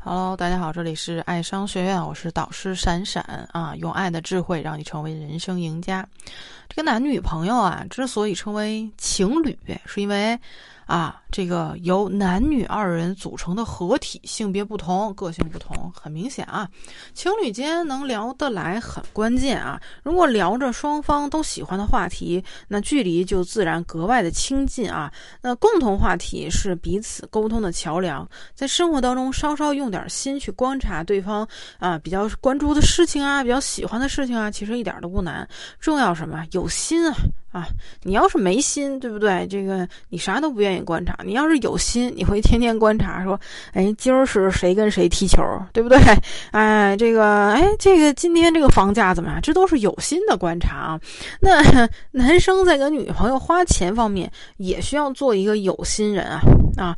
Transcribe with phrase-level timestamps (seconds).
[0.00, 6.06] Hello，大家好，这里是爱商学院，我是导师闪闪啊，用爱的智慧让你成为人生赢家。
[6.68, 10.38] 这个男女朋友啊，之所以称为情侣，是因为。
[10.88, 16.66] 啊，这个由男女二人组成的合体，性别不同，个性不同，很明显啊。
[17.12, 19.78] 情侣间能聊得来很关键啊。
[20.02, 25.12] 如果聊着双方都喜欢的话题，那距离就自然格外的亲近啊。
[25.42, 31.46] 那共同话题是彼此沟通的桥梁，在生活当中稍稍用点心去观察对方
[31.78, 35.46] 啊，比较关注的事情啊，比较喜欢的事情啊，其实一点都不难。
[35.78, 36.42] 重要什么？
[36.52, 37.14] 有心啊。
[37.50, 37.66] 啊，
[38.02, 39.46] 你要是没心，对不对？
[39.46, 41.16] 这个你啥都不愿意观察。
[41.24, 43.40] 你要是有心，你会天天观察，说，
[43.72, 45.98] 哎，今儿是谁跟谁踢球，对不对？
[46.52, 49.40] 哎，这个，哎，这个今天这个房价怎么样？
[49.40, 51.00] 这都是有心的观察啊。
[51.40, 51.62] 那
[52.12, 56.40] 男生在跟女朋友花钱方面，也需要做一个有心人啊
[56.78, 56.96] 啊。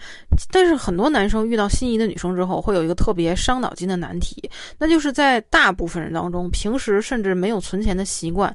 [0.52, 4.48] 但是很多男生遇到心仪的女生之后，会有一个特别伤脑筋的难题，
[4.79, 8.55] 那就是在大部分人当中，平时甚至没有存钱的习惯，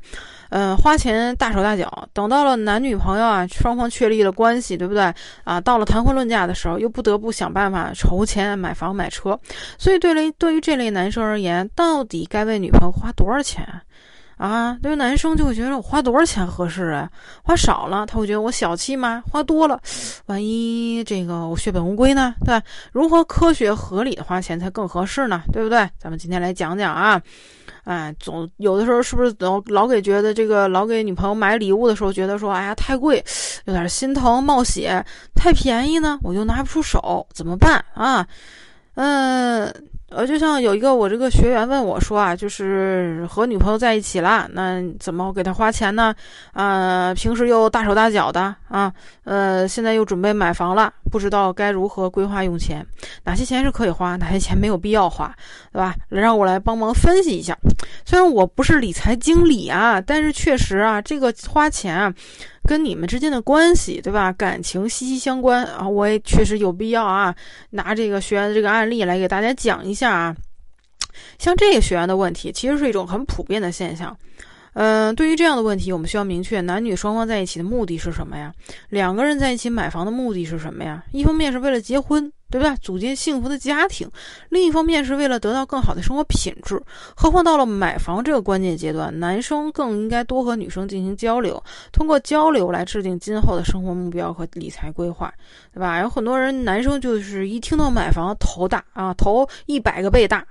[0.50, 5.13] 嗯，花钱大手大脚，等到了男女朋友啊双方确立了关系，对不对
[5.44, 5.59] 啊？
[5.59, 9.39] 到了谈婚论嫁的时候，又不得不想办法筹钱买房买车，
[9.78, 13.67] 所以对于对于这类男生而言，到底该为女朋友花多少钱？
[14.81, 17.09] 对于男生就会觉得我花多少钱合适啊？
[17.44, 19.23] 花少了他会觉得我小气吗？
[19.31, 19.80] 花多了，
[20.25, 22.36] 万一这个我血本无归呢？
[22.41, 22.61] 对吧？
[22.91, 25.41] 如何科学合理的花钱才更合适呢？
[25.52, 25.89] 对不对？
[25.97, 27.22] 咱们今天来讲讲啊，
[27.86, 33.23] 哎，总有的时候是不是老老给觉得这个老给女朋友买礼物的时候觉得说，哎呀太贵，
[33.66, 35.02] 有点心疼冒血；
[35.33, 38.28] 太便宜呢，我又拿不出手，怎么办啊？
[38.95, 39.66] 嗯。
[39.66, 39.73] 呃，
[40.09, 46.14] 呃就像有一个我这个学员问我说啊，就是和女朋友在一起了，那怎么给他花钱呢？
[46.53, 52.86] 啊，平时又大手大脚的啊，呃，现在又准备买房了，不知道该如何规划用钱，
[53.23, 55.36] 哪些钱是可以花，哪些钱没有必要花，
[55.73, 55.95] 对吧？
[56.09, 57.58] 让我来帮忙分析一下。
[58.06, 62.13] 虽然我不是理财经理啊，但是确实啊，这个花钱啊。
[62.66, 64.31] 跟你们之间的关系，对吧？
[64.34, 65.88] 感情息息相关啊！
[65.88, 67.34] 我也确实有必要啊，
[67.70, 70.36] 拿这个学员的这个案例来给大家讲一下啊。
[71.40, 74.16] 像这个学员的问题，其实是一种很普遍的现象。
[74.74, 78.53] 嗯，对于这样的问题，我们需要明确男女双方在一起的目的是什么呀？
[78.90, 81.02] 两个人在一起买房的目的是什么呀？
[81.14, 82.30] 一方面是为了结婚。
[82.50, 82.75] 对吧？
[82.81, 84.09] 组建幸福的家庭，
[84.50, 86.81] 另一方面是为了得到更好的生活品质。
[87.16, 91.61] 何况到了买房这个关键阶段，男生更应该多和女生进行交流，
[91.91, 95.34] 通过交流来制定今后的生活目标和理财规划，
[95.73, 96.00] 对吧？
[96.00, 100.45] 有很多人，男生就是一听到买房头大啊，头一百个倍大。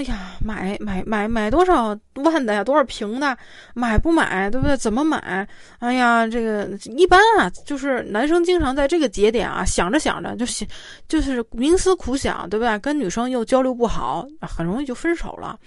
[0.00, 2.64] 哎呀，买买买买多少万的呀？
[2.64, 3.36] 多少平的？
[3.74, 4.48] 买不买？
[4.48, 4.74] 对不对？
[4.74, 5.46] 怎么买？
[5.78, 10.66] 哎呀，这个一般啊，就是男生经常在这个节点啊，想着想着就想，
[11.06, 12.78] 就是冥思苦想，对不对？
[12.78, 15.58] 跟女生又交流不好，很容易就分手了。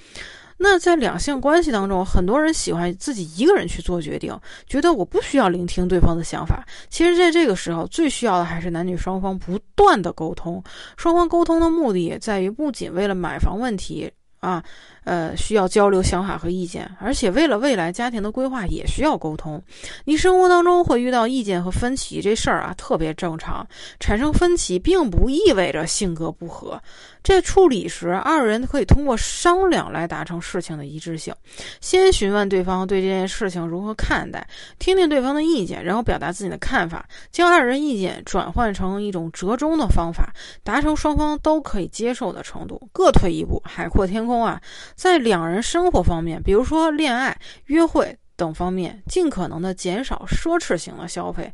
[0.58, 6.64] 那在两性关系当中，很多人喜欢自己一个人去做决定，觉得我不需要聆听对方的想法。
[6.90, 10.64] 其实，在这个时候，最需要的还是男女双方不断的沟通。
[10.98, 14.10] 双方沟通的目的在于，不仅为了买房问题。
[14.44, 14.62] 啊，
[15.04, 19.62] 呃，需要交流想法和意见，而且为了未来家庭的规划也需要沟通。
[20.06, 23.68] 你生活当中会遇到意见和分歧，这事儿啊特别正常。
[24.00, 26.82] 产生分歧并不意味着性格不合。
[27.24, 31.34] 在处理时，二人可以通过商量来达成事情的一致性。
[31.80, 34.46] 先询问对方对这件事情如何看待，
[34.78, 42.90] 听听对方的意见，然后表达自己的看法，将二人意见转换成一种折中的方法，达成双方都可以接受的程度。
[42.92, 44.62] 各退一步，海阔天空啊！
[44.96, 51.52] 在两人生活方面，比如说恋爱、约会等方面，尽可能的减少奢侈型的消费。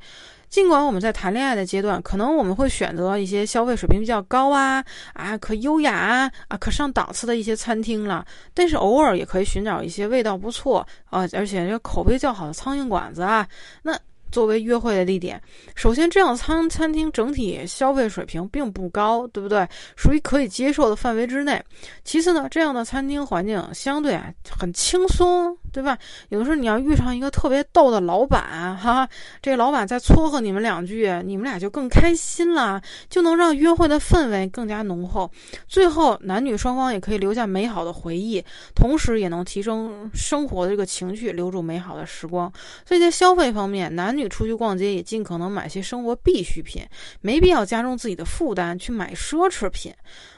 [0.50, 4.84] 尽管我们在谈恋爱的阶段，可能我们会选择一些消费水平比较高啊
[5.14, 13.48] 啊，可优雅啊啊，可上档次的一些餐厅了，但是偶尔也可以寻找一些味道不错啊，而且这口碑较好的苍蝇馆子啊，
[13.84, 13.98] 那。
[14.31, 15.41] 作为约会的地点，
[15.75, 19.67] 首先这样餐餐厅整体消费水平并不高，对不对？
[19.96, 21.61] 属于可以接受的范围之内。
[22.03, 25.97] 其次呢，这样的餐厅环境相对啊很轻松，对吧？
[26.29, 29.09] 有的时候你要遇上一个特别逗的老板，哈，
[29.41, 32.79] 这个老板再撮合你们两句，你们俩就更开心了，
[33.09, 35.29] 就能让约会的氛围更加浓厚。
[35.67, 38.43] 最后，男女双方也可以留下美好的回忆，
[38.75, 42.52] 同时也能提升生活的这个情趣，留住美好的时光。
[42.85, 44.19] 所以在消费方面，男。
[44.28, 46.84] 出去逛街也尽可能买些生活必需品，
[47.22, 49.94] 没必要加重自己的负担去买奢侈品，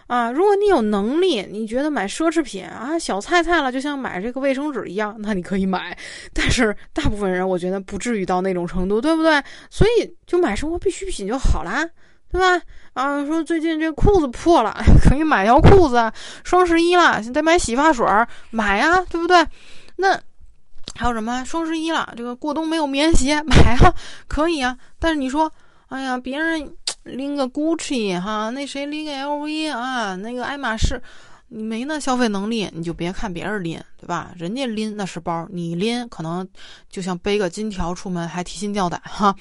[0.08, 5.98] 啊，如果你有能力，你觉得买奢侈品啊小菜菜了，就像买这个卫生纸一样，那你可以买。
[6.34, 9.42] 但是大部分人我觉得不至于到那种程度，对不对？
[9.70, 11.90] 所以就买生活必需品就好啦。
[12.32, 12.62] 对吧？
[12.94, 14.74] 啊，说最近这裤子破了，
[15.04, 16.10] 可以买条裤子。
[16.46, 18.08] 双十一了，得买洗发水，
[18.52, 19.46] 买呀，对不对？
[19.98, 20.18] 那
[20.96, 21.44] 还有什么？
[21.46, 23.94] 双十一了，这个过冬没有棉鞋，买啊，
[24.28, 24.78] 可以啊。
[25.00, 25.52] 但是你说，
[25.88, 31.02] 哎呀，别人拎个 Gucci 哈，那谁拎个 LV 啊，那个爱马仕。
[31.54, 34.32] 你没那消费能力，你就别看别人拎，对吧？
[34.38, 36.48] 人家拎那是包，你拎可能
[36.90, 39.36] 就像背个金条出门，还提心吊胆哈。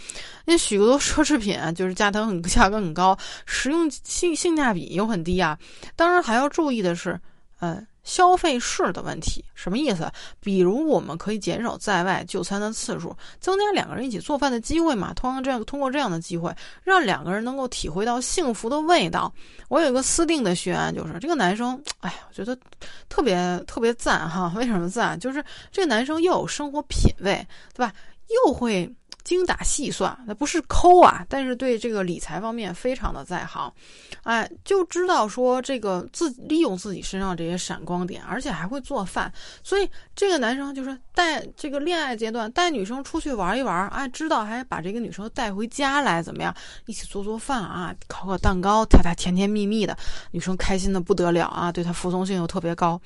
[0.45, 3.17] 那许多奢侈品就是价格很价格很高，
[3.47, 5.57] 实用性性价比又很低啊。
[5.95, 7.17] 当然还要注意的是，
[7.61, 7.87] 嗯。
[8.03, 10.11] 消费式的问题什么意思？
[10.41, 15.13] 比如我们可以减少在外就餐的次数，增加两个人一起做饭的机会嘛？
[15.15, 19.33] 通过这样通过这样的机会，让两个人能够体会到幸福的味道。
[19.69, 22.59] 我有一个私定的学员，就是这个男生，哎呀，我觉得
[23.09, 24.53] 特别特别赞哈！
[24.57, 25.19] 为什么赞？
[25.19, 27.93] 就是这个男生又有生活品味，对吧？
[28.47, 28.91] 又会。
[29.23, 33.73] 精打细算，那不是抠啊，但是对这个理财方面非常的在行，
[34.23, 39.33] 哎，就知道说这个自利用自己身上这些闪光点，而且还会做饭，
[39.63, 46.55] 所以这个男生就是带这个恋爱阶段带女生出去玩一玩，哎，知道还把这个女生带回家来怎么样，
[46.87, 49.97] 一起做做饭啊，烤烤蛋糕，他他甜甜蜜蜜的，
[50.33, 53.01] 女生开心的不得了啊，对他服从性又特别高，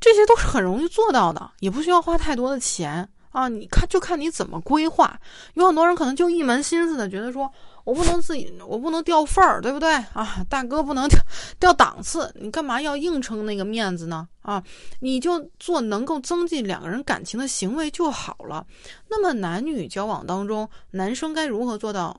[0.00, 3.08] 这些都是很容易做到的，也不需要花太多的钱。
[3.30, 5.18] 啊，你看，就看你怎么规划。
[5.54, 7.50] 有很多人可能就一门心思的觉得说，
[7.84, 10.44] 我不能自己，我不能掉份儿，对不对啊？
[10.48, 11.18] 大哥不能掉
[11.58, 14.26] 掉档次，你干嘛要硬撑那个面子呢？
[14.42, 14.62] 啊，
[15.00, 18.66] 你就做能够增进两个人感情的行为就好了。
[19.08, 22.18] 那么男女交往当中，男生该如何做到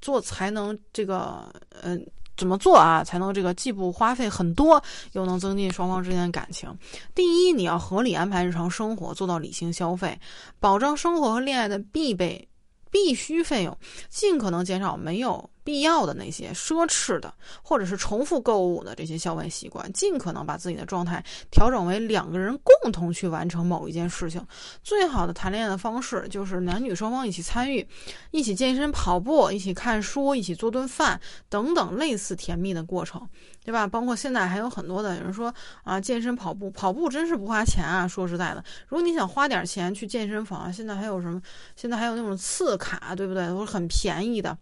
[0.00, 1.52] 做才能这个，
[1.82, 2.06] 嗯？
[2.38, 4.82] 怎么做啊，才能这个既不花费很多，
[5.12, 6.72] 又能增进双方之间的感情？
[7.14, 10.18] 第一，你要合理安排日常生活，做到理性消费，
[10.60, 12.48] 保障生活和恋爱的必备、
[12.90, 13.76] 必须费用，
[14.08, 15.50] 尽可能减少没有。
[15.68, 17.30] 必要的那些奢侈的，
[17.62, 24.42] 或者是重复购物的这些消费习惯，尽可能把自己的状态调整为两个人共同去完成某一件事情。
[24.82, 27.86] 最好的谈恋爱的方式就是男女双方一起参与，
[28.30, 31.20] 一起健身、跑步，一起看书，一起做顿饭
[31.50, 33.28] 等等类似甜蜜的过程，
[33.62, 33.86] 对吧？
[33.86, 35.54] 包括现在还有很多的有人说
[35.84, 38.08] 啊，健身、跑步，跑步真是不花钱啊。
[38.08, 41.42] 说实在的，如果你想花点钱去健身房，现在还有什么？
[41.76, 43.46] 现在还有那种次卡，对不对？
[43.48, 44.56] 都是很便宜的。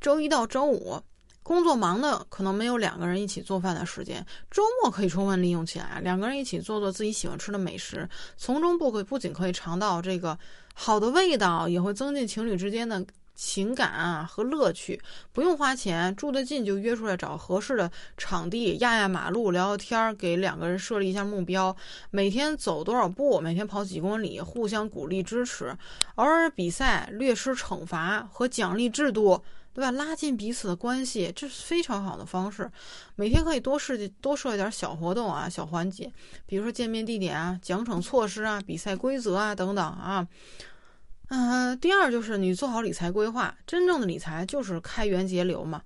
[0.00, 1.00] 周一到周五，
[1.42, 10.38] 工作忙的可能没有两个人一起做饭的时间，周末可以充分利用起来，两个人一起做做自己喜欢吃的美食，从中不可不仅可以尝到这个
[10.74, 13.04] 好的味道，也会增进情侣之间的。
[13.40, 15.00] 情感啊和乐趣
[15.32, 21.76] 不用花钱，住得近就约出来找合适的场地压压马路聊聊天儿，给两个人设立一下目标，
[22.10, 25.72] 每天走多少步，每天跑几公里，互相鼓励支持，
[26.16, 29.40] 偶尔比赛略施惩罚和奖励制度，
[29.78, 29.92] 对吧？
[29.92, 32.68] 拉近彼此的关系，这是非常好的方式。
[33.14, 36.12] 每天可以多设计多设一点小活动啊，小环节，
[36.46, 40.26] 比如说见面地点啊、奖惩措施啊、比赛规则啊等等啊。
[41.28, 45.80] 嗯，第二就是你做好理财规划，真正的理财就是开源节流嘛，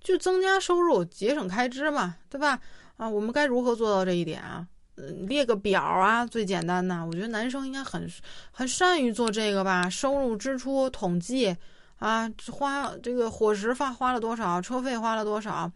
[0.00, 2.58] 就增加收入，节省开支嘛，对吧？
[2.96, 4.66] 啊，我们该如何做到这一点啊？
[4.96, 8.10] 嗯，列个表啊，最简单的，我觉得男生应该很
[8.50, 11.56] 很善于做这个吧，收入支出统计
[11.98, 15.70] 啊，花这个伙食花花了多少，车费花了多少，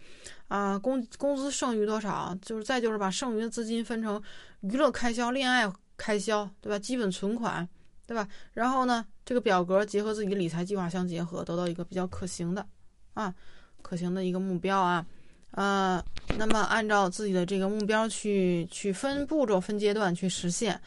[0.49, 4.23] 啊，工工资剩余多少，就是再就是把剩余的资金分成
[4.61, 6.79] 娱乐开销、恋爱开销，对吧？
[6.79, 7.69] 基本存款。
[8.07, 8.27] 对吧？
[8.55, 12.67] 然后呢，这个表格结合自己理财计划相结合，得到一个比较可行的，
[13.15, 13.33] 啊，
[13.83, 15.07] 可行的一个目标啊，
[15.52, 16.02] 呃，
[16.37, 20.80] 那么按照自己的这个目标去去分步骤、分阶段去实现。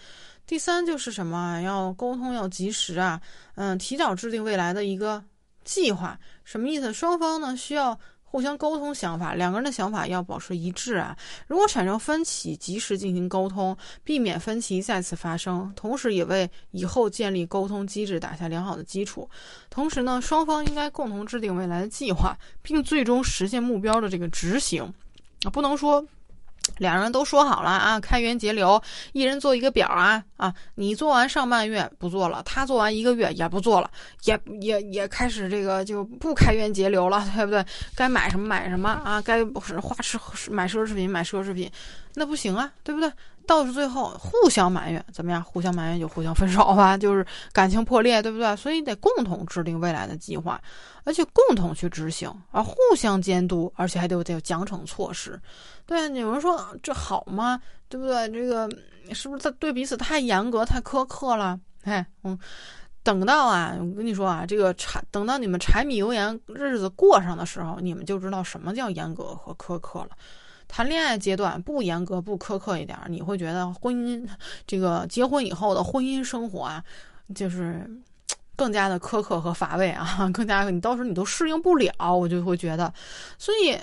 [0.45, 1.61] 第三就是什么？
[1.61, 3.21] 要沟通要及时啊，
[3.55, 5.23] 嗯，提早制定未来的一个
[5.63, 6.19] 计划。
[6.43, 6.91] 什么意思？
[6.93, 7.99] 双方呢需要。
[8.33, 11.15] 互相沟通想法，两个人的想法要保持一致啊。
[11.45, 19.29] 如果产生分歧，及时进行沟通，避免分歧再次发生，同时也为以后建立沟通机制打下良好的基础。
[19.69, 24.81] 同时呢，双方应该共同制定未来的计划，并最终实现目标的这个执行
[25.43, 26.03] 啊，不能说。
[26.77, 30.53] 两人都说好了啊，开源节流，一人做一个表啊啊！
[30.75, 33.89] 你做完上半月不做了，他做完一个月也不做了，
[34.23, 37.63] 也也也开始这个就不开源节流了， 对不对？
[37.95, 40.17] 该买什么买什么啊，该不是花痴
[40.49, 41.71] 买奢侈品买奢侈品，
[42.15, 43.11] 那不行啊，对不对？
[43.45, 45.43] 到最后互相埋怨，怎么样？
[45.43, 48.55] 互相埋怨就互相分手吧，就是感情破裂，对不对？
[48.55, 50.61] 所以得共同制定未来的计划，
[51.03, 55.39] 而且共同去执行，而互相监督，而且还得有得奖惩措施。
[55.85, 57.59] 对，有人说这好吗？
[57.89, 58.29] 对不对？
[58.29, 58.69] 这个
[59.13, 61.59] 是不是他对彼此太严格、太苛刻了？
[61.83, 62.37] 哎，嗯，
[63.03, 70.09] 等到啊，我跟你说啊，这个柴等到你们柴米油盐日子过上的时候，你们就知道什么叫严格和苛刻了。
[70.75, 74.27] 谈恋爱阶段不严格不苛刻一点，你会觉得婚姻
[74.65, 76.83] 这个结婚以后的婚姻生活啊，
[77.35, 77.87] 就是
[78.55, 82.91] 更加的 苛刻和乏味啊，更加你到时候你都适应不了，我就会觉得，
[83.37, 83.77] 所以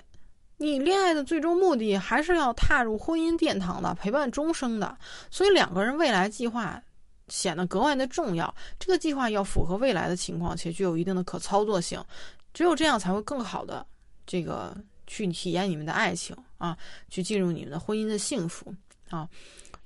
[0.56, 4.98] 你恋爱的最终目的还是要踏入婚姻殿堂的，陪伴终生的，
[5.30, 6.82] 所以两个人未来计划。
[7.28, 8.52] 显得格外的重要。
[8.76, 12.04] 这个计划要符合未来的情况，且具有一定的可操作性。
[12.52, 13.86] 只有这样，才会更好的
[14.26, 14.76] 这个
[15.10, 18.72] 去体验你们的爱情啊，去进入你们的婚姻的幸福
[19.08, 19.28] 啊。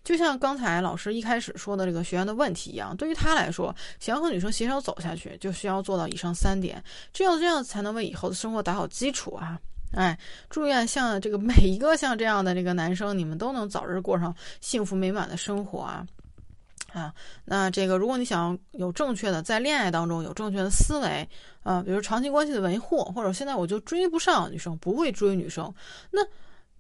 [0.04, 6.84] 就像刚才老师一开始说的这个学员的问题一样，对于他来说，想要和女生携手走下去，就需要做到以上三点。
[7.10, 9.58] 只有这样，才能为以后的生活打好基础啊！
[9.92, 10.18] 哎，
[10.50, 16.06] 祝愿像这个 每一个像这样的这个男生，你们都能早日过上幸福美满的生活啊！
[16.94, 17.12] 啊，
[17.44, 21.28] 那这个，如果你想有正确的在恋爱当中有正确的思维，
[21.64, 25.74] 啊，比如长期关系的维护，或者现在我就追不上女生，不会追女生，
[26.12, 26.20] 那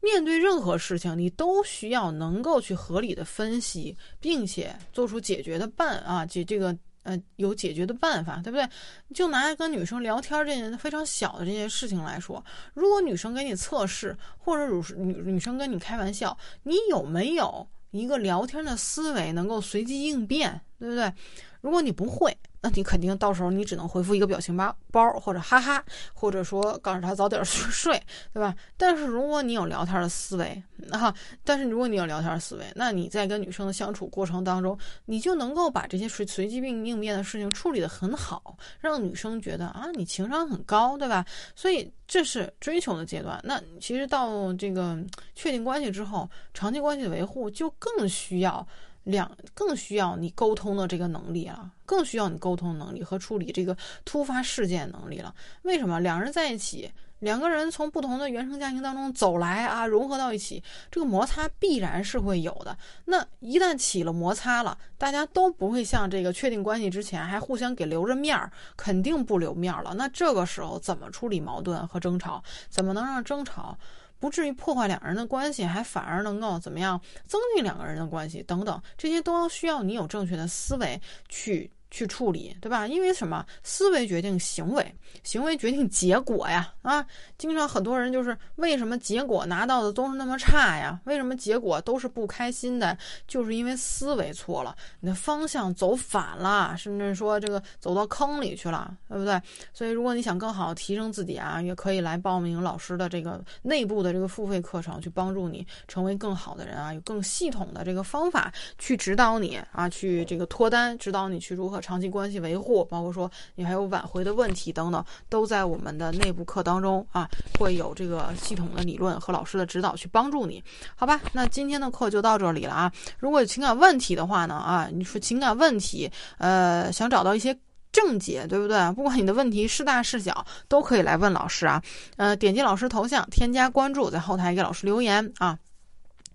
[0.00, 8.68] 面对任何事情，你都需要能够去合理的分析，并且做出解决的办啊，解这个呃有解决的办法，对不对？
[9.12, 17.66] 就拿跟女生聊天这件非常小的这件事情来说，如果女生给你测试，或者女女生跟你开玩笑，你有没有？
[18.00, 21.12] 一个聊天的思维能够随机应变，对不对？
[21.60, 22.36] 如果你不会。
[22.64, 28.02] 那你肯定到时候你只能回复一个表情包包或者哈哈，或者说告诉他早点去 睡，
[28.32, 28.56] 对吧？
[28.78, 41.22] 但是如果你有聊天的思维啊，但是如果你有聊天思维，那你在跟女生的相处过程当中，你就能够把这些随随机应应变的事情处理得很好，让女生觉得啊，你情商很高，对吧？
[41.54, 43.38] 所以这是追求的阶段。
[43.44, 44.98] 那其实到这个
[45.34, 48.66] 确定关系之后，长期关系的维护就更需要。
[49.04, 55.34] 两更需要你沟通的这个能力啊，更需要你沟通能力和处理这个突发事件能力了。
[55.62, 62.76] 为什么两人在一起，两个人从不同的原生家庭当中走来啊，融合到一起，这个摩擦必然是会有的。
[63.04, 69.94] 那一旦起了摩擦了，大家都不会像这个确定关系之前还互相给留着面儿，肯定不留面儿了。
[69.94, 72.42] 那这个时候怎么处理矛盾和争吵？
[72.68, 73.76] 怎么能让争吵？
[74.24, 81.70] 不至于破坏两人的关系，还反而能够怎么样增进两个人的关系等等，这些都需要你有正确的思维去。
[81.94, 82.88] 去处理，对吧？
[82.88, 83.46] 因为什么？
[83.62, 86.74] 思维决定行为，行为决定结果呀！
[86.82, 87.06] 啊，
[87.38, 90.98] 经常很多人就是为什么结果拿到的都是那么差呀？
[91.04, 92.98] 为什么结果都是不开心的？
[93.28, 99.40] 就是因为思维错了，你的方向走反了，甚至说这个走到坑里去了，对不对？
[99.72, 111.83] 所以，如果你想更好提升自己啊，也可以来报名老师的这个内部的这个付费课程，去帮助你成为更好的人啊，有更系统的这个方法去指导你啊，去这个脱单，指导你去如何。
[111.84, 120.64] 长期关系维护，包括说你还有挽回的问题等等，都在我们的内部课当中啊，会有这个系统的理论和老师的指导去帮助你，
[120.96, 121.20] 好吧？
[121.34, 122.90] 那今天的课就到这里了啊。
[123.18, 127.54] 如果有情感问题的话呢，啊，你说情感问题，呃，想找到一些
[127.92, 128.90] 正解，对不对？
[128.92, 131.82] 不管你的问题是大是小，都可以来问老师啊。
[132.16, 135.58] 呃，点击老师头像，添加关注，在后台给老师留言啊。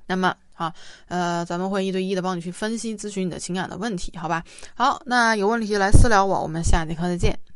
[0.06, 0.36] 那么。
[0.60, 0.74] 啊，
[1.08, 4.44] 呃，咱们会一对一的帮你去分析、咨询你的情感的问题，好吧？
[4.75, 7.49] 好，那有问题来私聊我，我们下节课再见。